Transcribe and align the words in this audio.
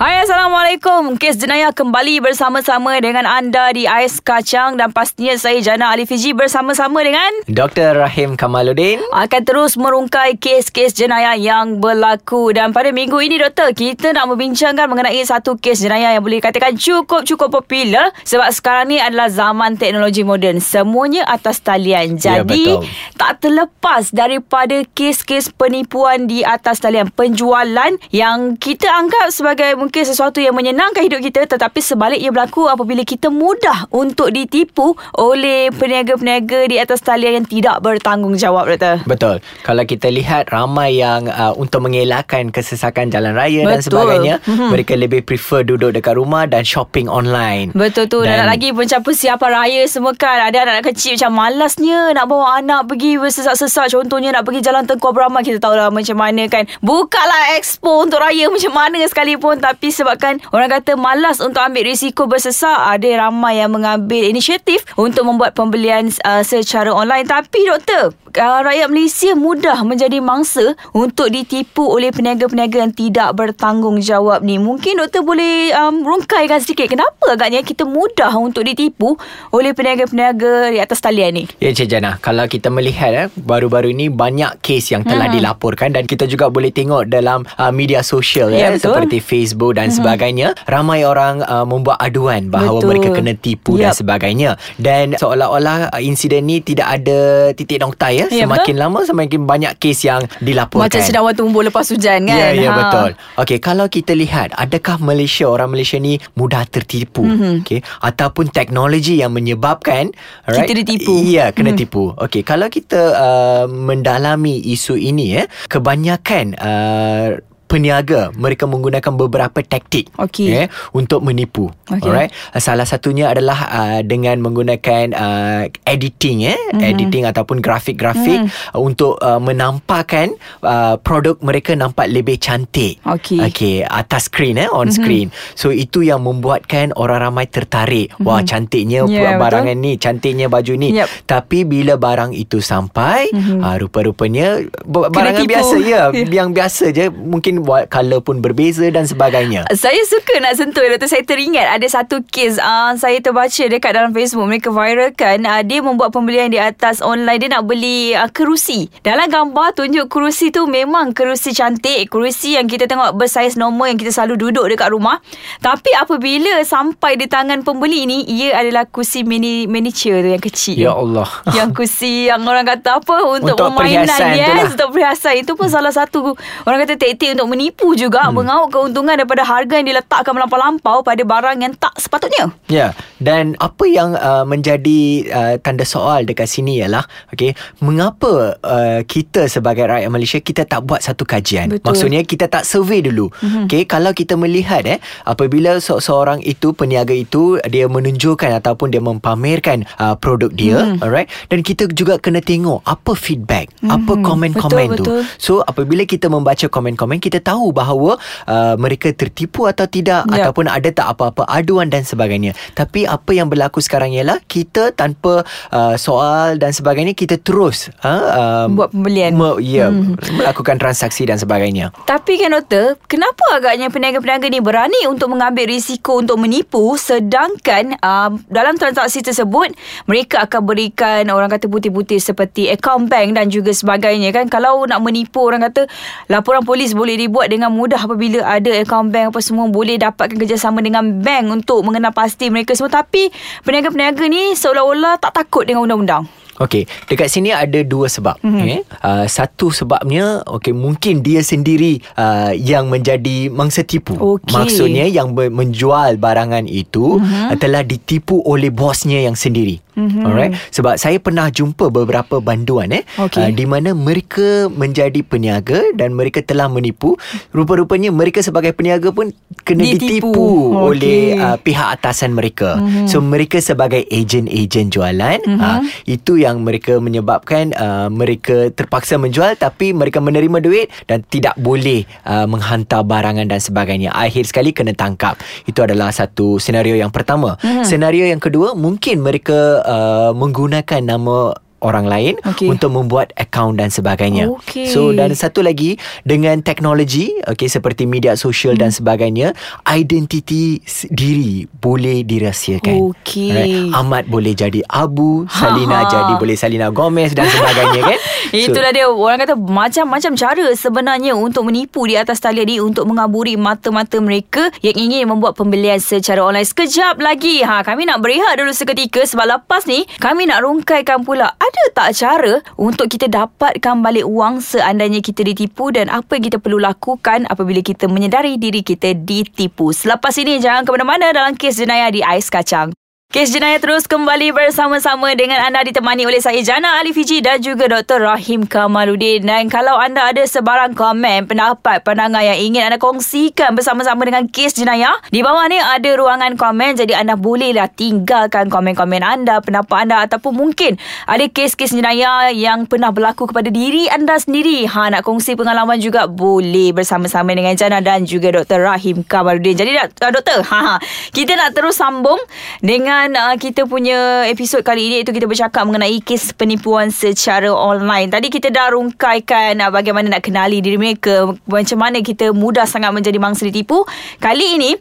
Hai 0.00 0.24
Assalamualaikum 0.24 1.20
Kes 1.20 1.36
Jenayah 1.36 1.76
kembali 1.76 2.24
bersama-sama 2.24 2.96
dengan 3.04 3.28
anda 3.28 3.68
di 3.68 3.84
Ais 3.84 4.16
Kacang 4.16 4.80
Dan 4.80 4.96
pastinya 4.96 5.36
saya 5.36 5.60
Jana 5.60 5.92
Ali 5.92 6.08
Fiji 6.08 6.32
bersama-sama 6.32 7.04
dengan 7.04 7.28
Dr. 7.44 8.00
Rahim 8.00 8.32
Kamaluddin 8.32 8.96
Akan 9.12 9.44
terus 9.44 9.76
merungkai 9.76 10.40
kes-kes 10.40 10.96
jenayah 10.96 11.36
yang 11.36 11.84
berlaku 11.84 12.48
Dan 12.48 12.72
pada 12.72 12.96
minggu 12.96 13.20
ini 13.20 13.44
doktor 13.44 13.76
Kita 13.76 14.16
nak 14.16 14.32
membincangkan 14.32 14.88
mengenai 14.88 15.20
satu 15.20 15.60
kes 15.60 15.84
jenayah 15.84 16.16
Yang 16.16 16.24
boleh 16.24 16.40
katakan 16.40 16.80
cukup-cukup 16.80 17.60
popular 17.60 18.08
Sebab 18.24 18.48
sekarang 18.56 18.88
ni 18.88 19.04
adalah 19.04 19.28
zaman 19.28 19.76
teknologi 19.76 20.24
moden 20.24 20.64
Semuanya 20.64 21.28
atas 21.28 21.60
talian 21.60 22.16
Ya, 22.16 22.40
Jadi 22.40 22.72
betul. 22.72 22.88
tak 23.20 23.44
terlepas 23.44 24.08
daripada 24.16 24.80
kes-kes 24.96 25.52
penipuan 25.52 26.24
di 26.24 26.40
atas 26.40 26.80
talian 26.80 27.12
Penjualan 27.12 28.00
yang 28.08 28.56
kita 28.56 28.88
anggap 28.88 29.28
sebagai 29.28 29.89
mungkin 29.90 30.06
sesuatu 30.06 30.38
yang 30.38 30.54
menyenangkan 30.54 31.02
hidup 31.02 31.18
kita 31.18 31.50
Tetapi 31.50 31.82
sebaliknya 31.82 32.30
berlaku 32.30 32.70
apabila 32.70 33.02
kita 33.02 33.26
mudah 33.26 33.90
untuk 33.90 34.30
ditipu 34.30 34.94
Oleh 35.18 35.74
peniaga-peniaga 35.74 36.70
di 36.70 36.78
atas 36.78 37.02
talian 37.02 37.42
yang 37.42 37.46
tidak 37.50 37.82
bertanggungjawab 37.82 38.70
doktor 38.70 39.02
Betul. 39.02 39.36
Kalau 39.66 39.82
kita 39.82 40.06
lihat 40.06 40.54
ramai 40.54 41.02
yang 41.02 41.26
uh, 41.26 41.50
untuk 41.58 41.82
mengelakkan 41.82 42.54
kesesakan 42.54 43.10
jalan 43.10 43.34
raya 43.34 43.66
dan 43.66 43.82
Betul. 43.82 43.88
sebagainya, 43.90 44.34
Mhm. 44.38 44.46
mm-hmm. 44.46 44.68
mereka 44.70 44.92
lebih 44.94 45.26
prefer 45.26 45.66
duduk 45.66 45.90
dekat 45.90 46.14
rumah 46.14 46.46
dan 46.46 46.62
shopping 46.62 47.10
online. 47.10 47.74
Betul 47.74 48.06
tu 48.06 48.22
Dan, 48.22 48.46
dan 48.46 48.46
lagi 48.46 48.70
macam 48.70 49.02
persiapan 49.02 49.50
raya 49.50 49.82
semua 49.90 50.14
kan 50.14 50.38
Ada 50.46 50.62
anak-anak 50.62 50.86
kecil 50.94 51.18
macam 51.18 51.32
malasnya 51.34 52.12
Nak 52.12 52.26
bawa 52.28 52.60
anak 52.60 52.86
pergi 52.86 53.16
bersesak-sesak 53.16 53.90
Contohnya 53.90 54.36
nak 54.36 54.44
pergi 54.44 54.60
jalan 54.60 54.84
Tengku 54.84 55.08
Abdul 55.08 55.24
Rahman 55.24 55.42
Kita 55.42 55.58
tahulah 55.58 55.88
macam 55.88 56.16
mana 56.20 56.44
kan 56.46 56.68
Bukalah 56.84 57.56
expo 57.56 58.04
untuk 58.04 58.20
raya 58.20 58.52
macam 58.52 58.72
mana 58.76 59.00
sekalipun 59.08 59.56
Tapi 59.58 59.79
sebabkan 59.88 60.36
orang 60.52 60.68
kata 60.68 61.00
malas 61.00 61.40
untuk 61.40 61.64
ambil 61.64 61.88
risiko 61.88 62.28
bersesak 62.28 62.76
Ada 62.76 63.24
ramai 63.24 63.64
yang 63.64 63.72
mengambil 63.72 64.28
inisiatif 64.28 64.84
Untuk 65.00 65.24
membuat 65.24 65.56
pembelian 65.56 66.12
uh, 66.28 66.44
secara 66.44 66.92
online 66.92 67.24
Tapi 67.24 67.64
doktor 67.64 68.12
uh, 68.36 68.60
Rakyat 68.60 68.92
Malaysia 68.92 69.32
mudah 69.32 69.80
menjadi 69.80 70.20
mangsa 70.20 70.76
Untuk 70.92 71.32
ditipu 71.32 71.88
oleh 71.88 72.12
peniaga-peniaga 72.12 72.84
yang 72.84 72.92
tidak 72.92 73.32
bertanggungjawab 73.32 74.42
ni 74.42 74.58
Mungkin 74.58 75.00
doktor 75.00 75.22
boleh 75.22 75.72
um, 75.72 76.02
rungkaikan 76.02 76.60
sedikit 76.60 76.90
Kenapa 76.90 77.32
agaknya 77.32 77.62
kita 77.62 77.86
mudah 77.86 78.34
untuk 78.36 78.66
ditipu 78.66 79.14
Oleh 79.50 79.72
peniaga-peniaga 79.72 80.74
di 80.74 80.78
atas 80.82 80.98
talian 80.98 81.40
ni 81.40 81.44
Ya 81.62 81.70
Cik 81.70 81.86
Jana 81.86 82.18
Kalau 82.18 82.44
kita 82.44 82.68
melihat 82.68 83.12
eh, 83.14 83.26
Baru-baru 83.38 83.94
ini 83.94 84.10
Banyak 84.10 84.60
kes 84.60 84.92
yang 84.92 85.06
telah 85.06 85.22
Hmm. 85.22 85.36
dilaporkan 85.36 85.94
Dan 85.94 86.10
kita 86.10 86.26
juga 86.26 86.50
boleh 86.50 86.74
tengok 86.74 87.06
Dalam 87.06 87.46
uh, 87.54 87.70
media 87.70 88.02
sosial 88.02 88.50
Ya, 88.50 88.66
ya, 88.66 88.68
betul. 88.74 88.90
Seperti 88.90 89.16
Facebook 89.22 89.69
dan 89.70 89.90
sebagainya 89.90 90.54
Ramai 90.64 91.04
orang 91.04 91.42
uh, 91.42 91.62
Membuat 91.62 92.00
aduan 92.00 92.48
Bahawa 92.48 92.80
Betul. 92.80 92.88
mereka 92.90 93.08
kena 93.12 93.32
tipu 93.34 93.76
dan 93.76 93.92
Yap. 93.92 93.98
sebagainya 94.00 94.50
Dan 94.76 95.14
seolah-olah 95.14 95.92
uh, 95.92 96.00
Insiden 96.00 96.46
ni 96.46 96.60
tidak 96.60 97.00
ada 97.00 97.20
Titik 97.52 97.78
nokta 97.78 98.10
ya, 98.10 98.26
Ya, 98.28 98.46
Semakin 98.46 98.76
lama 98.76 99.02
Semakin 99.02 99.44
banyak 99.44 99.72
kes 99.76 100.02
yang 100.02 100.22
dilaporkan 100.38 100.88
Macam 100.88 101.00
sedawan 101.00 101.34
tumbuh 101.34 101.60
lepas 101.60 101.86
hujan 101.86 102.24
kan 102.24 102.36
Ya, 102.36 102.50
ya 102.52 102.68
Ha. 102.70 102.78
betul. 102.78 103.10
Okey, 103.36 103.58
kalau 103.58 103.86
kita 103.86 104.14
lihat, 104.14 104.54
adakah 104.54 105.02
Malaysia, 105.02 105.42
orang 105.44 105.74
Malaysia 105.74 105.98
ni 105.98 106.22
mudah 106.34 106.62
tertipu? 106.64 107.26
Mhm. 107.26 107.34
Mm-hmm. 107.34 107.54
Okey, 107.66 107.80
ataupun 107.98 108.46
teknologi 108.48 109.18
yang 109.18 109.34
menyebabkan 109.34 110.14
Kita 110.46 110.70
ditipu. 110.70 111.18
Ya, 111.26 111.50
kena 111.50 111.74
Mhm. 111.74 111.76
mm-hmm. 111.76 111.80
tipu. 111.82 112.04
Okey, 112.14 112.42
kalau 112.42 112.70
kita 112.70 113.00
uh, 113.18 113.64
mendalami 113.66 114.62
isu 114.70 114.94
ini, 114.94 115.34
eh, 115.34 115.46
kebanyakan 115.66 116.54
uh, 116.56 117.28
peniaga 117.70 118.34
mereka 118.34 118.66
menggunakan 118.66 119.14
beberapa 119.14 119.62
taktik 119.62 120.10
Okey. 120.18 120.50
eh, 120.50 120.66
untuk 120.90 121.22
menipu 121.22 121.70
Okey. 121.86 122.02
alright 122.02 122.30
salah 122.58 122.82
satunya 122.82 123.30
adalah 123.30 123.58
uh, 123.64 124.00
dengan 124.02 124.42
menggunakan 124.42 125.14
uh, 125.14 125.62
editing 125.86 126.42
eh 126.44 126.58
mm-hmm. 126.58 126.82
editing 126.82 127.24
ataupun 127.24 127.62
grafik-grafik 127.62 128.42
Mhm. 128.42 128.50
mm. 128.50 128.74
uh, 128.74 128.80
untuk 128.80 129.14
uh, 129.16 129.38
menampakkan 129.38 130.34
uh, 130.60 130.98
produk 130.98 131.38
mereka 131.38 131.72
nampak 131.72 132.10
lebih 132.10 132.36
cantik 132.36 132.98
Okey. 133.06 133.38
okey 133.46 133.74
atas 133.82 134.26
screen 134.26 134.56
eh 134.56 134.66
on 134.66 134.84
mm-hmm. 134.84 134.96
screen 134.96 135.26
so 135.54 135.70
itu 135.70 136.02
yang 136.02 136.20
membuatkan 136.20 136.90
orang 136.92 137.22
ramai 137.22 137.46
tertarik 137.46 138.10
mm-hmm. 138.10 138.26
wah 138.26 138.42
cantiknya 138.42 139.02
Ya, 139.02 139.06
yeah, 139.06 139.36
barangan 139.36 139.76
ni 139.76 139.94
cantiknya 139.94 140.46
baju 140.46 140.74
ni 140.74 140.90
Yep. 140.92 141.08
tapi 141.24 141.62
bila 141.62 141.94
barang 141.94 142.32
itu 142.32 142.58
sampai 142.58 143.30
mm-hmm. 143.30 143.60
uh, 143.60 143.76
rupa-rupanya 143.78 144.46
b- 144.66 145.06
barangan 145.08 145.44
tipu. 145.44 145.52
biasa 145.52 145.74
ya 145.78 146.02
Ya. 146.16 146.24
yang 146.32 146.50
biasa 146.50 146.90
je 146.90 147.06
mungkin 147.08 147.59
buat 147.60 147.92
color 147.92 148.24
pun 148.24 148.40
berbeza 148.40 148.88
dan 148.88 149.04
sebagainya. 149.04 149.68
Saya 149.76 150.00
suka 150.08 150.40
nak 150.40 150.56
sentuh 150.56 150.84
Doktor. 150.84 151.08
Saya 151.10 151.24
teringat 151.26 151.66
Ada 151.76 151.86
satu 152.00 152.24
kes 152.24 152.56
uh, 152.56 152.96
Saya 152.96 153.20
terbaca 153.20 153.64
Dekat 153.68 153.92
dalam 153.92 154.10
Facebook. 154.16 154.46
Mereka 154.48 154.72
viralkan 154.72 155.44
uh, 155.44 155.60
Dia 155.60 155.84
membuat 155.84 156.14
pembelian 156.14 156.48
Di 156.48 156.56
atas 156.56 157.04
online. 157.04 157.40
Dia 157.42 157.50
nak 157.58 157.68
beli 157.68 158.16
uh, 158.16 158.30
kerusi. 158.32 158.88
Dalam 159.04 159.28
gambar 159.28 159.76
Tunjuk 159.76 160.08
kerusi 160.08 160.48
tu 160.48 160.64
Memang 160.64 161.12
kerusi 161.12 161.52
cantik. 161.52 162.08
Kerusi 162.08 162.56
yang 162.56 162.64
kita 162.70 162.88
tengok 162.88 163.18
Bersaiz 163.18 163.58
normal 163.60 163.92
Yang 163.92 164.08
kita 164.08 164.12
selalu 164.22 164.48
duduk 164.48 164.66
Dekat 164.70 164.88
rumah. 164.90 165.20
Tapi 165.60 165.92
apabila 165.98 166.62
Sampai 166.64 167.20
di 167.20 167.28
tangan 167.28 167.60
pembeli 167.60 168.08
ni 168.08 168.24
Ia 168.24 168.64
adalah 168.64 168.88
kursi 168.88 169.22
mini 169.26 169.68
miniature 169.68 170.24
tu 170.24 170.28
Yang 170.32 170.44
kecil. 170.52 170.76
Ya 170.80 170.92
Allah. 170.96 171.28
Yang 171.58 171.70
kursi 171.76 172.30
yang 172.30 172.42
orang 172.46 172.66
kata 172.66 173.02
apa? 173.02 173.16
Untuk, 173.26 173.58
Untuk 173.58 173.74
permainan 173.74 174.06
yes 174.34 174.48
lah. 174.48 174.70
untuk 174.72 174.88
perhiasan. 174.94 175.34
Itu 175.42 175.58
pun 175.58 175.66
salah 175.66 175.90
satu. 175.90 176.34
Orang 176.64 176.78
kata 176.86 176.94
taktik 176.96 177.34
untuk 177.34 177.49
menipu 177.50 177.98
juga 177.98 178.30
hmm. 178.30 178.34
mengauk 178.38 178.68
keuntungan 178.70 179.18
daripada 179.18 179.42
harga 179.42 179.74
yang 179.82 179.88
diletakkan 179.90 180.32
melampau-lampau 180.32 181.02
pada 181.02 181.22
barang 181.26 181.58
yang 181.58 181.74
tak 181.74 181.98
sepatutnya 181.98 182.54
Ya, 182.70 182.94
dan 183.18 183.58
apa 183.58 183.84
yang 183.90 184.14
uh, 184.14 184.46
menjadi 184.46 185.26
uh, 185.34 185.54
tanda 185.58 185.82
soal 185.82 186.22
dekat 186.22 186.46
sini 186.46 186.78
ialah, 186.78 187.02
okay, 187.34 187.58
mengapa 187.82 188.54
uh, 188.62 189.00
kita 189.02 189.50
sebagai 189.50 189.90
rakyat 189.90 190.06
Malaysia 190.06 190.38
kita 190.38 190.62
tak 190.62 190.86
buat 190.86 191.02
satu 191.02 191.26
kajian? 191.26 191.74
Betul. 191.74 191.90
Maksudnya 191.90 192.22
kita 192.22 192.46
tak 192.46 192.62
survey 192.62 193.02
dulu. 193.02 193.26
Mm-hmm. 193.42 193.64
Okay, 193.66 193.82
kalau 193.90 194.14
kita 194.14 194.38
melihat 194.38 194.86
eh, 194.86 195.02
apabila 195.26 195.82
se- 195.82 195.98
seorang 195.98 196.38
itu 196.46 196.70
peniaga 196.70 197.10
itu 197.10 197.58
dia 197.66 197.90
menunjukkan 197.90 198.62
ataupun 198.62 198.94
dia 198.94 199.02
mempamerkan 199.02 199.82
uh, 199.98 200.14
produk 200.14 200.54
dia, 200.54 200.78
mm. 200.94 201.02
alright, 201.02 201.26
dan 201.50 201.66
kita 201.66 201.90
juga 201.90 202.22
kena 202.22 202.38
tengok 202.38 202.86
apa 202.86 203.12
feedback, 203.18 203.74
mm-hmm. 203.82 203.90
apa 203.90 204.12
komen-komen 204.22 204.86
Betul, 204.94 205.02
tu. 205.02 205.02
betul. 205.02 205.20
So 205.42 205.52
apabila 205.66 206.06
kita 206.06 206.30
membaca 206.30 206.70
komen-komen 206.70 207.18
kita 207.18 207.39
tahu 207.40 207.72
bahawa 207.72 208.20
uh, 208.46 208.74
mereka 208.76 209.10
tertipu 209.10 209.66
atau 209.66 209.88
tidak 209.88 210.22
Ya. 210.30 210.46
ataupun 210.46 210.66
ada 210.68 210.90
tak 210.90 211.06
apa-apa 211.16 211.46
aduan 211.48 211.88
dan 211.88 212.04
sebagainya. 212.04 212.52
Tapi 212.76 213.08
apa 213.08 213.30
yang 213.32 213.48
berlaku 213.48 213.80
sekarang 213.80 214.12
ialah 214.12 214.38
kita 214.46 214.92
tanpa 214.94 215.42
uh, 215.72 215.94
soal 215.96 216.60
dan 216.60 216.70
sebagainya 216.70 217.16
kita 217.16 217.40
terus 217.40 217.88
uh, 218.04 218.66
um, 218.66 218.78
Buat 218.78 218.90
pembelian. 218.92 219.34
Me, 219.34 219.58
ya, 219.62 219.88
hmm. 219.88 220.38
melakukan 220.38 220.76
transaksi 220.76 221.24
dan 221.24 221.40
sebagainya. 221.40 221.94
Tapi 222.04 222.36
kan 222.42 222.52
doktor, 222.52 222.98
kenapa 223.06 223.42
agaknya 223.56 223.88
peniaga-peniaga 223.88 224.46
ni 224.50 224.60
berani 224.60 225.00
untuk 225.06 225.32
mengambil 225.32 225.70
risiko 225.70 226.20
untuk 226.20 226.36
menipu 226.36 226.98
sedangkan 226.98 227.96
uh, 228.02 228.30
dalam 228.50 228.76
transaksi 228.76 229.24
tersebut 229.24 229.72
mereka 230.06 230.44
akan 230.46 230.62
berikan 230.66 231.26
orang 231.30 231.48
kata 231.50 231.70
putih-putih 231.70 232.18
seperti 232.18 232.68
account 232.68 233.08
bank 233.08 233.34
dan 233.36 233.46
juga 233.48 233.70
sebagainya 233.72 234.34
kan. 234.34 234.46
Kalau 234.50 234.84
nak 234.86 235.00
menipu 235.02 235.42
orang 235.42 235.64
kata 235.70 235.86
laporan 236.28 236.62
polis 236.66 236.92
boleh 236.92 237.16
dibuat 237.30 237.46
dengan 237.46 237.70
mudah 237.70 238.02
apabila 238.02 238.42
ada 238.42 238.74
account 238.82 239.14
bank 239.14 239.30
apa 239.30 239.38
semua 239.38 239.70
boleh 239.70 240.02
dapatkan 240.02 240.34
kerjasama 240.34 240.82
dengan 240.82 241.22
bank 241.22 241.62
untuk 241.62 241.86
mengenal 241.86 242.10
pasti 242.10 242.50
mereka 242.50 242.74
semua 242.74 242.90
tapi 242.90 243.30
peniaga-peniaga 243.62 244.26
ni 244.26 244.58
seolah-olah 244.58 245.22
tak 245.22 245.38
takut 245.38 245.62
dengan 245.62 245.86
undang-undang. 245.86 246.26
Okey, 246.60 246.84
dekat 247.08 247.32
sini 247.32 247.56
ada 247.56 247.80
dua 247.80 248.04
sebab. 248.12 248.36
Mhm. 248.44 248.50
Mm-hmm. 248.52 248.60
Okay. 248.60 248.78
Uh, 249.00 249.24
satu 249.24 249.72
sebabnya, 249.72 250.44
okey 250.44 250.76
mungkin 250.76 251.24
dia 251.24 251.40
sendiri 251.40 252.04
uh, 252.20 252.52
yang 252.52 252.92
menjadi 252.92 253.48
mangsa 253.48 253.80
tipu. 253.80 254.12
Okey. 254.12 254.52
Maksudnya 254.52 255.08
yang 255.08 255.32
menjual 255.32 256.20
barangan 256.20 256.68
itu 256.68 257.16
mm-hmm. 257.16 257.56
telah 257.56 257.80
ditipu 257.80 258.44
oleh 258.44 258.68
bosnya 258.68 259.24
yang 259.24 259.38
sendiri. 259.38 259.80
Mm-hmm. 260.00 260.24
Alright. 260.24 260.52
Sebab 260.72 260.96
saya 260.96 261.20
pernah 261.20 261.52
jumpa 261.52 261.92
beberapa 261.92 262.40
banduan 262.40 262.88
eh 262.96 263.04
Okey. 263.20 263.36
uh, 263.36 263.50
di 263.52 263.68
mana 263.68 263.92
mereka 263.92 264.72
menjadi 264.72 265.20
peniaga 265.20 265.84
dan 265.92 266.16
mereka 266.16 266.40
telah 266.40 266.72
menipu. 266.72 267.20
Rupa-rupanya 267.52 268.08
mereka 268.08 268.40
sebagai 268.40 268.72
peniaga 268.72 269.12
pun 269.12 269.28
kena 269.68 269.84
Ditipu. 269.84 270.32
ditipu 270.32 270.48
Okey. 270.72 270.80
oleh 270.88 271.20
uh, 271.36 271.58
pihak 271.60 272.00
atasan 272.00 272.32
mereka. 272.32 272.80
Mm-hmm. 272.80 273.06
So 273.12 273.20
mereka 273.20 273.60
sebagai 273.60 274.08
ejen-ejen 274.08 274.88
jualan 274.88 275.38
mm-hmm. 275.44 275.60
uh, 275.60 275.80
itu 276.08 276.40
yang 276.40 276.64
mereka 276.64 276.96
menyebabkan 276.96 277.76
uh, 277.76 278.08
mereka 278.08 278.72
terpaksa 278.72 279.20
menjual 279.20 279.52
tapi 279.60 279.92
mereka 279.92 280.22
menerima 280.24 280.58
duit 280.64 280.88
dan 281.04 281.20
tidak 281.28 281.52
boleh 281.60 282.08
uh, 282.24 282.48
menghantar 282.48 283.04
barangan 283.04 283.44
dan 283.44 283.60
sebagainya. 283.60 284.14
Akhir 284.16 284.48
sekali 284.48 284.72
kena 284.72 284.96
tangkap. 284.96 285.36
Itu 285.68 285.84
adalah 285.84 286.08
satu 286.14 286.56
senario 286.56 286.96
yang 286.96 287.12
pertama. 287.12 287.60
Mm-hmm. 287.60 287.84
Senario 287.84 288.24
yang 288.24 288.40
kedua 288.40 288.72
mungkin 288.72 289.20
mereka 289.20 289.82
uh, 289.90 290.30
menggunakan 290.32 291.02
nama 291.02 291.58
orang 291.80 292.04
lain 292.04 292.34
Okey. 292.44 292.68
untuk 292.68 292.92
membuat 292.92 293.32
akaun 293.34 293.76
dan 293.76 293.88
sebagainya. 293.88 294.48
Okey. 294.52 294.88
So 294.88 295.10
dan 295.10 295.32
satu 295.32 295.60
lagi 295.60 295.96
dengan 296.22 296.60
teknologi 296.60 297.32
okey 297.44 297.66
seperti 297.66 298.04
media 298.04 298.36
sosial 298.36 298.72
Hmm. 298.72 298.86
dan 298.86 298.90
sebagainya, 298.92 299.52
identiti 299.84 300.78
diri 301.06 301.66
boleh 301.66 302.22
dirahsiakan. 302.22 302.96
Okey. 303.12 303.50
Alright. 303.50 303.92
Ahmad 303.92 304.24
boleh 304.26 304.52
jadi 304.52 304.80
Abu, 304.86 305.44
Salina 305.46 305.88
Ha, 305.90 306.06
ha. 306.06 306.10
jadi 306.10 306.32
boleh 306.36 306.56
Salina 306.56 306.88
Gomez 306.88 307.34
dan 307.34 307.44
sebagainya 307.44 308.00
kan. 308.06 308.18
Itulah 308.50 308.90
dia 308.90 309.06
Orang 309.06 309.38
kata 309.38 309.54
macam-macam 309.54 310.32
cara 310.34 310.66
sebenarnya 310.74 311.38
Untuk 311.38 311.70
menipu 311.70 312.02
di 312.02 312.18
atas 312.18 312.42
talian 312.42 312.66
ni 312.66 312.76
Untuk 312.78 313.06
mengaburi 313.06 313.54
mata-mata 313.54 314.18
mereka 314.18 314.74
Yang 314.80 314.96
ingin 314.98 315.30
membuat 315.30 315.54
pembelian 315.54 316.02
secara 316.02 316.42
online 316.42 316.66
Sekejap 316.66 317.22
lagi 317.22 317.62
ha, 317.62 317.86
Kami 317.86 318.10
nak 318.10 318.18
berehat 318.18 318.58
dulu 318.58 318.74
seketika 318.74 319.22
Sebab 319.22 319.46
lepas 319.46 319.86
ni 319.86 320.02
Kami 320.18 320.50
nak 320.50 320.66
rungkaikan 320.66 321.22
pula 321.22 321.54
Ada 321.70 321.84
tak 321.94 322.10
cara 322.18 322.54
Untuk 322.74 323.06
kita 323.06 323.30
dapatkan 323.30 324.02
balik 324.02 324.26
wang 324.26 324.58
Seandainya 324.58 325.22
kita 325.22 325.46
ditipu 325.46 325.94
Dan 325.94 326.10
apa 326.10 326.34
yang 326.34 326.50
kita 326.50 326.58
perlu 326.58 326.82
lakukan 326.82 327.46
Apabila 327.46 327.78
kita 327.78 328.10
menyedari 328.10 328.58
diri 328.58 328.82
kita 328.82 329.14
ditipu? 329.14 329.94
Selepas 329.94 330.34
ini 330.42 330.58
Jangan 330.58 330.82
ke 330.82 330.90
mana-mana 330.90 331.30
Dalam 331.30 331.54
kes 331.54 331.78
jenayah 331.78 332.10
di 332.10 332.26
Ais 332.26 332.50
Kacang 332.50 332.90
Kes 333.30 333.54
jenayah 333.54 333.78
terus 333.78 334.10
kembali 334.10 334.50
bersama-sama 334.50 335.30
dengan 335.38 335.62
anda 335.62 335.86
ditemani 335.86 336.26
oleh 336.26 336.42
saya 336.42 336.58
Jana 336.66 336.98
Ali 336.98 337.14
Fiji 337.14 337.38
dan 337.38 337.62
juga 337.62 337.86
Dr. 337.86 338.26
Rahim 338.26 338.66
Kamaluddin. 338.66 339.46
Dan 339.46 339.70
kalau 339.70 339.94
anda 340.02 340.34
ada 340.34 340.42
sebarang 340.42 340.98
komen, 340.98 341.46
pendapat, 341.46 342.02
pandangan 342.02 342.42
yang 342.42 342.58
ingin 342.58 342.90
anda 342.90 342.98
kongsikan 342.98 343.78
bersama-sama 343.78 344.26
dengan 344.26 344.50
kes 344.50 344.74
jenayah, 344.74 345.14
di 345.30 345.46
bawah 345.46 345.62
ni 345.70 345.78
ada 345.78 346.10
ruangan 346.18 346.58
komen 346.58 346.98
jadi 346.98 347.22
anda 347.22 347.38
bolehlah 347.38 347.86
tinggalkan 347.94 348.66
komen-komen 348.66 349.22
anda, 349.22 349.62
pendapat 349.62 350.10
anda 350.10 350.26
ataupun 350.26 350.50
mungkin 350.50 350.98
ada 351.30 351.46
kes-kes 351.46 351.94
jenayah 351.94 352.50
yang 352.50 352.90
pernah 352.90 353.14
berlaku 353.14 353.46
kepada 353.46 353.70
diri 353.70 354.10
anda 354.10 354.42
sendiri. 354.42 354.90
Ha 354.90 355.06
nak 355.06 355.22
kongsi 355.22 355.54
pengalaman 355.54 356.02
juga 356.02 356.26
boleh 356.26 356.90
bersama-sama 356.90 357.54
dengan 357.54 357.78
Jana 357.78 358.02
dan 358.02 358.26
juga 358.26 358.50
Dr. 358.50 358.82
Rahim 358.82 359.22
Kamaluddin. 359.22 359.78
Jadi 359.78 360.18
doktor, 360.18 360.66
ha, 360.74 360.78
ha 360.82 360.94
kita 361.30 361.54
nak 361.54 361.78
terus 361.78 361.94
sambung 361.94 362.42
dengan 362.82 363.19
uh, 363.28 363.52
kita 363.60 363.84
punya 363.84 364.48
episod 364.48 364.80
kali 364.80 365.04
ini 365.04 365.14
iaitu 365.20 365.36
kita 365.36 365.44
bercakap 365.44 365.84
mengenai 365.84 366.16
kes 366.24 366.56
penipuan 366.56 367.12
secara 367.12 367.68
online. 367.68 368.32
Tadi 368.32 368.48
kita 368.48 368.72
dah 368.72 368.96
rungkaikan 368.96 369.76
uh, 369.84 369.92
bagaimana 369.92 370.32
nak 370.32 370.48
kenali 370.48 370.80
diri 370.80 370.96
mereka, 370.96 371.52
macam 371.68 371.98
mana 372.00 372.24
kita 372.24 372.56
mudah 372.56 372.88
sangat 372.88 373.12
menjadi 373.12 373.36
mangsa 373.36 373.68
ditipu. 373.68 374.08
Kali 374.40 374.80
ini 374.80 374.96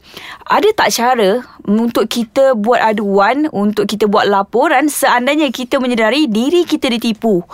ada 0.52 0.68
tak 0.76 0.92
cara 0.92 1.40
untuk 1.64 2.12
kita 2.12 2.60
buat 2.60 2.84
aduan, 2.84 3.48
untuk 3.56 3.88
kita 3.88 4.12
buat 4.12 4.28
laporan 4.28 4.92
seandainya 4.92 5.48
kita 5.56 5.80
menyedari 5.80 6.28
diri 6.28 6.68
kita 6.68 6.92
ditipu 6.92 7.48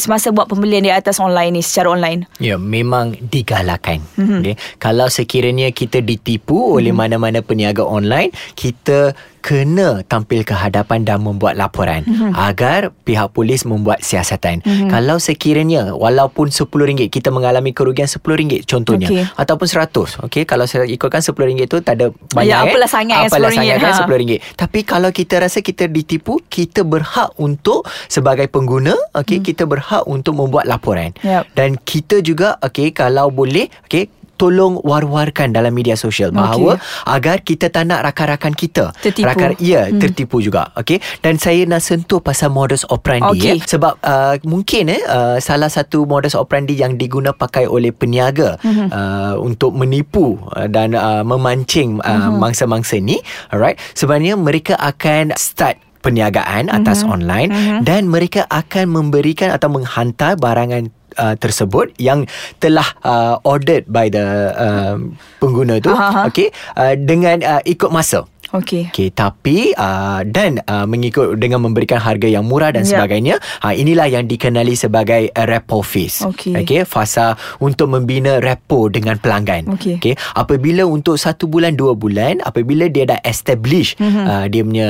semasa 0.00 0.32
buat 0.32 0.48
pembelian 0.48 0.84
di 0.84 0.92
atas 0.92 1.20
online 1.20 1.60
ni 1.60 1.62
secara 1.62 1.92
online. 1.92 2.24
Ya, 2.40 2.56
memang 2.56 3.16
digalakkan. 3.20 4.00
Mhm. 4.16 4.24
Mm-hmm. 4.26 4.40
Okay. 4.42 4.54
Kalau 4.80 5.06
sekiranya 5.12 5.68
kita 5.70 6.00
ditipu 6.00 6.56
mm-hmm. 6.56 6.76
oleh 6.80 6.92
mana-mana 6.92 7.38
peniaga 7.44 7.84
online, 7.84 8.32
kita 8.56 9.14
kena 9.46 10.02
tampil 10.02 10.42
ke 10.42 10.50
hadapan 10.50 11.06
dan 11.06 11.22
membuat 11.22 11.54
laporan 11.54 12.02
mm-hmm. 12.02 12.34
agar 12.34 12.90
pihak 13.06 13.30
polis 13.30 13.62
membuat 13.62 14.02
siasatan. 14.02 14.58
Mm-hmm. 14.66 14.90
Kalau 14.90 15.22
sekiranya 15.22 15.94
walaupun 15.94 16.50
RM10 16.50 17.06
kita 17.06 17.30
mengalami 17.30 17.70
kerugian 17.70 18.10
RM10 18.10 18.66
contohnya 18.66 19.06
Okey. 19.06 19.22
ataupun 19.38 19.66
RM100, 19.70 20.26
okey 20.26 20.42
kalau 20.50 20.66
saya 20.66 20.82
ikutkan 20.90 21.22
RM10 21.22 21.70
tu 21.70 21.78
tak 21.78 21.94
ada 22.02 22.06
banyak 22.34 22.50
Ya, 22.50 22.66
eh. 22.66 22.74
apalah 22.74 22.90
sangat 22.90 23.16
kan 23.22 23.30
apalah 23.30 23.50
RM10, 23.54 23.58
sangat 23.62 23.76
kan 23.78 23.92
ha. 23.94 24.06
RM10. 24.10 24.38
Tapi 24.58 24.78
kalau 24.82 25.10
kita 25.14 25.34
rasa 25.38 25.58
kita 25.62 25.84
ditipu, 25.86 26.42
kita 26.50 26.82
berhak 26.82 27.30
untuk 27.38 27.86
sebagai 28.10 28.50
pengguna, 28.50 28.98
okey, 29.14 29.38
hmm. 29.38 29.46
kita 29.46 29.62
berhak 29.66 30.06
untuk 30.06 30.38
membuat 30.38 30.70
laporan. 30.70 31.12
Yap. 31.20 31.50
Dan 31.52 31.76
kita 31.82 32.22
juga 32.22 32.56
okey 32.62 32.94
kalau 32.94 33.28
boleh 33.28 33.68
okey 33.90 34.16
tolong 34.36 34.78
war-warkan 34.84 35.50
dalam 35.50 35.72
media 35.72 35.96
sosial 35.96 36.30
bahawa 36.30 36.76
agar 37.08 37.40
kita 37.40 37.72
tak 37.72 37.88
nak 37.88 38.04
rakan-rakan 38.04 38.52
kita 38.52 38.92
Tertipu. 39.00 39.26
rakan 39.26 39.50
ya 39.58 39.88
hmm. 39.88 39.98
tertipu 39.98 40.36
juga 40.44 40.70
okey 40.76 41.00
dan 41.24 41.40
saya 41.40 41.64
nak 41.64 41.80
sentuh 41.80 42.20
pasal 42.20 42.52
modus 42.52 42.84
operandi 42.92 43.40
Okey. 43.40 43.56
ya 43.58 43.64
sebab 43.64 43.96
uh, 44.04 44.36
mungkin 44.44 44.92
eh 44.92 45.02
uh, 45.08 45.36
salah 45.40 45.72
satu 45.72 46.04
modus 46.04 46.36
operandi 46.36 46.76
yang 46.76 47.00
diguna 47.00 47.32
pakai 47.32 47.64
oleh 47.64 47.90
peniaga 47.90 48.60
hmm. 48.60 48.88
uh, 48.92 49.34
untuk 49.40 49.72
menipu 49.72 50.36
uh, 50.52 50.68
dan 50.68 50.92
uh, 50.92 51.24
memancing 51.24 51.98
uh, 52.04 52.28
hmm. 52.28 52.36
mangsa-mangsa 52.36 53.00
ni 53.00 53.18
alright 53.50 53.80
sebenarnya 53.96 54.36
mereka 54.36 54.76
akan 54.76 55.32
start 55.40 55.80
perniagaan 56.06 56.70
atas 56.70 57.02
mm-hmm. 57.02 57.14
online 57.18 57.50
mm-hmm. 57.50 57.80
dan 57.82 58.06
mereka 58.06 58.46
akan 58.46 58.86
memberikan 58.86 59.50
atau 59.50 59.66
menghantar 59.66 60.38
barangan 60.38 60.86
uh, 61.18 61.34
tersebut 61.34 61.90
yang 61.98 62.28
telah 62.62 62.86
uh, 63.02 63.42
ordered 63.42 63.88
by 63.90 64.06
the 64.06 64.22
uh, 64.54 64.96
pengguna 65.42 65.82
tu 65.82 65.90
Aha. 65.90 66.30
okey 66.30 66.54
uh, 66.78 66.94
dengan 66.94 67.42
uh, 67.42 67.60
ikut 67.66 67.90
masa 67.90 68.28
Okey. 68.54 68.94
Okey, 68.94 69.08
tapi 69.10 69.74
uh, 69.74 70.22
dan 70.22 70.62
uh, 70.66 70.86
mengikut 70.86 71.34
dengan 71.34 71.64
memberikan 71.64 71.98
harga 71.98 72.30
yang 72.30 72.46
murah 72.46 72.70
dan 72.70 72.86
Ya. 72.86 72.94
sebagainya, 72.94 73.34
ha 73.58 73.74
inilah 73.74 74.06
yang 74.06 74.24
dikenali 74.24 74.78
sebagai 74.78 75.34
uh, 75.34 75.46
repo 75.46 75.82
fees. 75.82 76.22
Okey. 76.22 76.54
Okey, 76.62 76.86
fasa 76.86 77.34
untuk 77.58 77.90
membina 77.90 78.38
repo 78.38 78.86
dengan 78.86 79.18
pelanggan. 79.18 79.66
Okey. 79.74 79.98
Okey, 79.98 80.14
apabila 80.32 80.86
untuk 80.86 81.18
satu 81.18 81.50
bulan 81.50 81.74
dua 81.74 81.98
bulan, 81.98 82.38
apabila 82.40 82.86
dia 82.86 83.02
dah 83.04 83.18
establish 83.26 83.98
mm-hmm. 83.98 84.24
uh, 84.24 84.44
dia 84.46 84.62
punya 84.62 84.88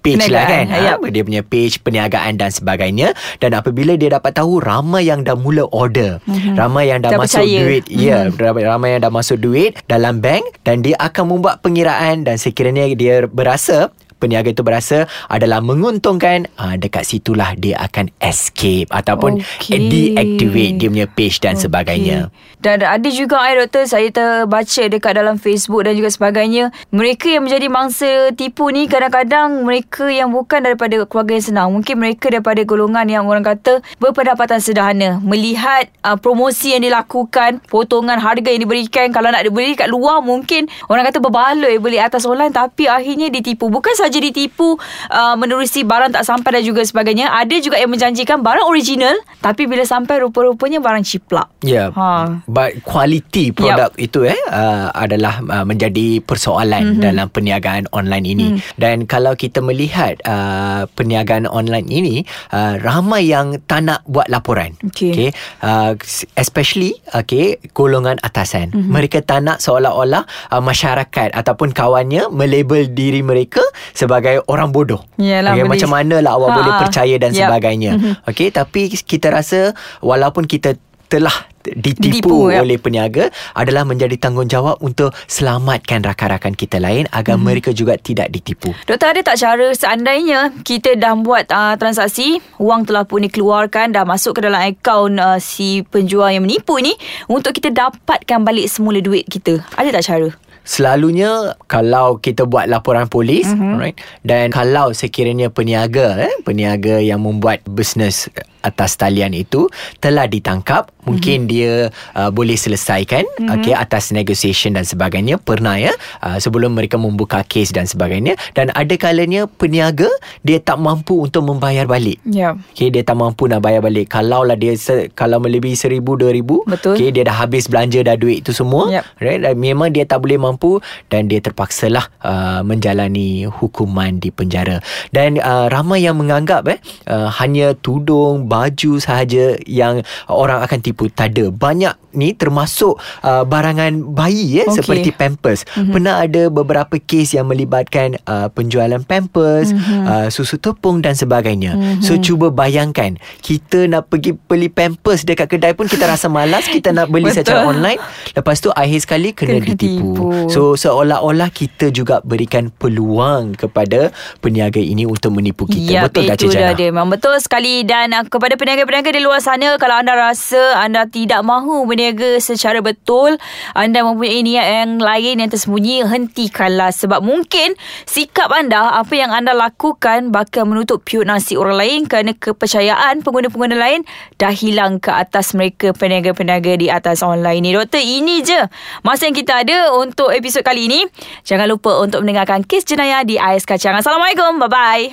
page 0.00 0.26
lah 0.32 0.44
kan, 0.48 0.64
ha, 0.72 0.96
dia 1.04 1.22
punya 1.22 1.42
page 1.44 1.84
perniagaan 1.84 2.40
dan 2.40 2.48
sebagainya 2.48 3.12
dan 3.38 3.52
apabila 3.52 3.94
dia 3.94 4.16
dapat 4.16 4.32
tahu 4.32 4.64
ramai 4.64 5.04
yang 5.04 5.20
dah 5.20 5.36
mula 5.36 5.68
order, 5.68 6.24
mm-hmm. 6.24 6.54
ramai 6.56 6.88
yang 6.88 7.04
dah, 7.04 7.12
Dah 7.12 7.20
masuk 7.20 7.44
percaya. 7.44 7.60
duit, 7.60 7.84
ya, 7.92 8.32
ramai 8.32 8.62
ramai 8.64 8.88
yang 8.96 9.04
dah 9.04 9.12
masuk 9.12 9.36
duit 9.36 9.76
dalam 9.84 10.24
bank 10.24 10.42
dan 10.64 10.80
dia 10.80 10.96
akan 10.96 11.36
membuat 11.36 11.60
pengiraan 11.60 12.24
dan 12.24 12.40
sekiranya 12.40 12.93
dia 12.96 13.28
berasa 13.28 13.90
peniaga 14.24 14.48
itu 14.48 14.64
berasa 14.64 15.04
adalah 15.28 15.60
menguntungkan 15.60 16.48
uh, 16.56 16.80
dekat 16.80 17.04
situlah 17.04 17.52
dia 17.58 17.76
akan 17.84 18.08
escape 18.24 18.88
ataupun 18.88 19.44
Okey. 19.44 19.76
deactivate 19.92 20.74
dia 20.80 20.88
punya 20.88 21.08
page 21.10 21.44
dan 21.44 21.60
Okey. 21.60 21.68
sebagainya. 21.68 22.18
Dan 22.64 22.80
ada 22.80 23.08
juga 23.12 23.44
eh 23.44 23.60
doktor 23.60 23.84
saya 23.84 24.08
terbaca 24.08 24.82
dekat 24.88 25.12
dalam 25.12 25.36
Facebook 25.36 25.84
dan 25.84 26.00
juga 26.00 26.08
sebagainya. 26.08 26.72
Mereka 26.96 27.36
yang 27.36 27.44
menjadi 27.44 27.68
mangsa 27.68 28.32
tipu 28.32 28.72
ni 28.72 28.88
kadang-kadang 28.88 29.68
mereka 29.68 30.08
yang 30.08 30.32
bukan 30.32 30.64
daripada 30.64 31.04
keluarga 31.04 31.36
yang 31.36 31.44
senang. 31.44 31.68
Mungkin 31.76 32.00
mereka 32.00 32.32
daripada 32.32 32.64
golongan 32.64 33.04
yang 33.04 33.28
orang 33.28 33.44
kata 33.44 33.84
berpendapatan 34.00 34.64
sederhana. 34.64 35.20
Melihat 35.20 35.92
uh, 36.00 36.16
promosi 36.16 36.72
yang 36.72 36.80
dilakukan, 36.80 37.60
potongan 37.68 38.16
harga 38.16 38.48
yang 38.48 38.64
diberikan. 38.64 39.12
Kalau 39.12 39.28
nak 39.28 39.44
dibeli 39.44 39.76
kat 39.76 39.92
luar 39.92 40.24
mungkin 40.24 40.64
orang 40.88 41.04
kata 41.04 41.20
berbaloi 41.20 41.76
beli 41.76 42.00
atas 42.00 42.24
online 42.24 42.56
tapi 42.56 42.88
akhirnya 42.88 43.28
ditipu. 43.28 43.68
Bukan 43.68 43.92
saja 43.92 44.16
ditipu 44.16 44.80
uh, 45.12 45.36
menerusi 45.36 45.84
barang 45.84 46.16
tak 46.16 46.24
sampai 46.24 46.56
dan 46.56 46.64
juga 46.64 46.80
sebagainya. 46.80 47.28
Ada 47.28 47.60
juga 47.60 47.76
yang 47.76 47.92
menjanjikan 47.92 48.40
barang 48.40 48.64
original 48.64 49.20
tapi 49.44 49.68
bila 49.68 49.84
sampai 49.84 50.24
rupa-rupanya 50.24 50.80
barang 50.80 51.04
ciplak. 51.04 51.52
Ya. 51.60 51.92
Ha. 51.92 52.40
But 52.54 52.86
quality 52.86 53.50
produk 53.50 53.90
yep. 53.98 54.06
itu 54.06 54.30
eh 54.30 54.38
uh, 54.54 54.94
adalah 54.94 55.42
uh, 55.42 55.66
menjadi 55.66 56.22
persoalan 56.22 56.94
mm-hmm. 56.94 57.02
dalam 57.02 57.26
perniagaan 57.34 57.90
online 57.90 58.26
ini. 58.30 58.46
Mm. 58.54 58.58
Dan 58.78 58.96
kalau 59.10 59.34
kita 59.34 59.58
melihat 59.58 60.22
uh, 60.22 60.86
perniagaan 60.94 61.50
online 61.50 61.90
ini 61.90 62.22
uh, 62.54 62.78
ramai 62.78 63.26
yang 63.26 63.58
tak 63.66 63.90
nak 63.90 64.06
buat 64.06 64.30
laporan. 64.30 64.78
Okey. 64.86 65.10
Okay. 65.10 65.30
Uh, 65.58 65.98
especially 66.38 66.94
okay 67.10 67.58
golongan 67.74 68.22
atasan. 68.22 68.70
Mm-hmm. 68.70 68.92
Mereka 68.94 69.18
tak 69.26 69.42
nak 69.42 69.58
seolah-olah 69.58 70.22
uh, 70.54 70.62
masyarakat 70.62 71.34
ataupun 71.34 71.74
kawannya 71.74 72.30
melabel 72.30 72.86
diri 72.86 73.26
mereka 73.26 73.66
sebagai 73.90 74.46
orang 74.46 74.70
bodoh. 74.70 75.02
Yalah, 75.18 75.58
okay, 75.58 75.66
boleh. 75.66 75.72
macam 75.74 75.90
mana 75.90 76.16
lah 76.22 76.32
awak 76.38 76.50
Ha. 76.54 76.56
boleh 76.62 76.72
percaya 76.86 77.14
dan 77.18 77.30
Yep. 77.34 77.40
sebagainya. 77.42 77.92
Mhm. 77.98 78.12
Okey, 78.30 78.48
tapi 78.54 78.82
kita 78.94 79.26
rasa 79.34 79.74
walaupun 79.98 80.46
kita 80.46 80.78
telah 81.14 81.46
ditipu, 81.62 82.10
Ditipu, 82.10 82.38
oleh 82.50 82.76
peniaga 82.76 83.30
adalah 83.54 83.86
menjadi 83.86 84.18
tanggungjawab 84.18 84.82
untuk 84.82 85.14
selamatkan 85.30 86.02
rakan-rakan 86.02 86.58
kita 86.58 86.82
lain 86.82 87.06
agar 87.14 87.38
hmm. 87.38 87.44
mereka 87.46 87.70
juga 87.70 87.94
tidak 87.96 88.34
ditipu. 88.34 88.74
Doktor 88.84 89.14
ada 89.14 89.22
tak 89.22 89.38
cara 89.38 89.70
seandainya 89.70 90.50
kita 90.66 90.98
dah 90.98 91.14
buat 91.14 91.46
uh, 91.54 91.78
transaksi, 91.78 92.42
wang 92.58 92.82
telah 92.82 93.06
pun 93.06 93.22
dikeluarkan, 93.22 93.94
dah 93.94 94.02
masuk 94.02 94.36
ke 94.36 94.40
dalam 94.42 94.58
akaun 94.58 95.16
uh, 95.22 95.38
si 95.38 95.86
penjual 95.86 96.28
yang 96.28 96.42
menipu 96.42 96.76
ni 96.82 96.98
untuk 97.30 97.54
kita 97.54 97.70
dapatkan 97.70 98.42
balik 98.42 98.66
semula 98.66 98.98
duit 98.98 99.24
kita. 99.30 99.62
Ada 99.78 100.02
tak 100.02 100.04
cara? 100.04 100.30
Selalunya 100.64 101.52
kalau 101.68 102.16
kita 102.16 102.48
buat 102.48 102.64
laporan 102.72 103.04
polis, 103.04 103.44
Mhm. 103.52 103.60
mm-hmm. 103.60 103.76
right? 103.80 103.96
Dan 104.24 104.48
kalau 104.48 104.96
sekiranya 104.96 105.52
peniaga 105.52 106.24
eh 106.24 106.32
peniaga 106.40 107.04
yang 107.04 107.20
membuat 107.20 107.60
bisnes 107.68 108.32
atas 108.64 108.96
talian 108.96 109.36
itu 109.36 109.68
telah 110.00 110.24
ditangkap, 110.24 110.88
mungkin 111.08 111.46
dia 111.48 111.88
uh, 112.16 112.30
boleh 112.34 112.58
selesaikan 112.58 113.24
mm-hmm. 113.24 113.54
okey 113.60 113.74
atas 113.76 114.10
negotiation 114.10 114.76
dan 114.76 114.84
sebagainya 114.84 115.40
pernah 115.40 115.78
ya 115.78 115.92
uh, 116.24 116.36
sebelum 116.36 116.76
mereka 116.76 116.98
membuka 116.98 117.44
kes 117.46 117.72
dan 117.72 117.86
sebagainya 117.86 118.36
dan 118.52 118.74
ada 118.74 118.94
kalanya 118.98 119.46
peniaga 119.46 120.08
dia 120.42 120.58
tak 120.60 120.80
mampu 120.80 121.24
untuk 121.24 121.44
membayar 121.46 121.84
balik 121.84 122.20
Ya. 122.24 122.56
Okay, 122.72 122.88
dia 122.88 123.04
tak 123.04 123.18
mampu 123.20 123.50
nak 123.50 123.60
bayar 123.60 123.84
balik. 123.84 124.08
Kalau 124.08 124.46
lah 124.46 124.56
dia 124.56 124.72
se- 124.78 125.12
kalau 125.12 125.42
melebihi 125.42 125.76
seribu, 125.76 126.16
dua 126.16 126.32
ribu. 126.32 126.64
Okay, 126.96 127.12
dia 127.12 127.26
dah 127.26 127.36
habis 127.36 127.68
belanja 127.68 128.00
dah 128.00 128.16
duit 128.16 128.40
tu 128.40 128.56
semua. 128.56 128.88
Yep. 128.88 129.04
Right? 129.20 129.40
Dan 129.44 129.54
memang 129.60 129.88
dia 129.92 130.08
tak 130.08 130.24
boleh 130.24 130.40
mampu 130.40 130.80
dan 131.12 131.28
dia 131.28 131.44
terpaksalah 131.44 132.08
uh, 132.24 132.60
menjalani 132.64 133.44
hukuman 133.44 134.16
di 134.16 134.32
penjara. 134.32 134.80
Dan 135.12 135.36
uh, 135.36 135.68
ramai 135.68 136.06
yang 136.06 136.16
menganggap 136.16 136.64
eh 136.70 136.78
uh, 137.10 137.28
hanya 137.42 137.76
tudung, 137.76 138.48
baju 138.48 138.96
sahaja 138.96 139.60
yang 139.68 140.00
orang 140.30 140.64
akan 140.64 140.78
tipu. 140.80 140.93
Tak 140.94 141.34
ada. 141.34 141.50
Banyak 141.50 141.94
ni 142.14 142.32
termasuk 142.32 142.96
uh, 143.26 143.42
barangan 143.42 144.14
bayi 144.14 144.62
eh 144.62 144.66
Okey. 144.70 144.76
seperti 144.80 145.10
pampers. 145.10 145.66
Mm-hmm. 145.74 145.92
Pernah 145.92 146.14
ada 146.22 146.42
beberapa 146.48 146.94
kes 146.96 147.34
yang 147.34 147.50
melibatkan 147.50 148.16
uh, 148.24 148.46
penjualan 148.48 149.02
pampers, 149.02 149.74
mm-hmm. 149.74 150.02
uh, 150.06 150.28
susu 150.30 150.56
tepung 150.56 151.02
dan 151.02 151.18
sebagainya. 151.18 151.74
Mm-hmm. 151.74 152.02
So 152.06 152.16
cuba 152.22 152.54
bayangkan 152.54 153.18
kita 153.42 153.90
nak 153.90 154.08
pergi 154.08 154.38
beli 154.38 154.70
pampers 154.70 155.26
dekat 155.26 155.50
kedai 155.50 155.74
pun 155.74 155.90
kita 155.90 156.06
rasa 156.06 156.30
malas 156.30 156.64
kita 156.70 156.94
nak 156.94 157.10
beli 157.10 157.28
Betul. 157.34 157.36
secara 157.42 157.66
online. 157.66 158.00
Lepas 158.32 158.62
tu 158.62 158.70
akhir 158.70 159.02
sekali 159.02 159.34
kena 159.34 159.58
Kena 159.58 159.74
ditipu. 159.74 160.14
tipu. 160.14 160.26
So 160.48 160.78
seolah-olah 160.78 161.50
kita 161.50 161.90
juga 161.90 162.22
berikan 162.22 162.70
peluang 162.70 163.58
kepada 163.58 164.14
peniaga 164.38 164.78
ini 164.78 165.04
untuk 165.04 165.34
menipu 165.34 165.66
kita. 165.66 166.00
Yap, 166.00 166.02
betul 166.10 166.22
tak 166.30 166.36
Cik 166.40 166.48
Jana? 166.54 166.72
dia. 166.78 166.88
Memang 166.94 167.10
betul 167.10 167.34
sekali 167.42 167.82
dan 167.82 168.14
uh, 168.14 168.24
kepada 168.26 168.54
peniaga-peniaga 168.54 169.10
di 169.10 169.22
luar 169.22 169.42
sana 169.42 169.76
kalau 169.80 169.98
anda 169.98 170.14
rasa 170.14 170.83
anda 170.84 171.08
tidak 171.08 171.40
mahu 171.40 171.88
berniaga 171.88 172.36
secara 172.38 172.84
betul, 172.84 173.40
anda 173.72 174.04
mempunyai 174.04 174.44
niat 174.44 174.66
yang 174.68 175.00
lain 175.00 175.40
yang 175.40 175.50
tersembunyi, 175.50 176.04
hentikanlah 176.04 176.92
sebab 176.92 177.24
mungkin 177.24 177.74
sikap 178.04 178.52
anda 178.52 179.00
apa 179.00 179.16
yang 179.16 179.32
anda 179.32 179.56
lakukan 179.56 180.28
bakal 180.28 180.68
menutup 180.68 181.00
piut 181.02 181.24
nasi 181.24 181.56
orang 181.56 181.80
lain 181.80 182.00
kerana 182.04 182.36
kepercayaan 182.36 183.24
pengguna-pengguna 183.24 183.76
lain 183.76 184.04
dah 184.36 184.52
hilang 184.52 185.00
ke 185.00 185.08
atas 185.08 185.56
mereka 185.56 185.96
peniaga-peniaga 185.96 186.76
di 186.76 186.92
atas 186.92 187.24
online 187.24 187.64
ni. 187.64 187.70
Doktor, 187.72 188.04
ini 188.04 188.44
je 188.44 188.60
masa 189.00 189.26
yang 189.26 189.36
kita 189.36 189.64
ada 189.64 189.96
untuk 189.96 190.30
episod 190.30 190.60
kali 190.60 190.86
ini. 190.86 191.00
Jangan 191.42 191.66
lupa 191.66 191.98
untuk 192.04 192.22
mendengarkan 192.22 192.62
kes 192.62 192.84
jenayah 192.84 193.24
di 193.24 193.40
Ais 193.40 193.64
Kacang. 193.64 193.96
Assalamualaikum. 193.96 194.60
Bye-bye. 194.60 195.04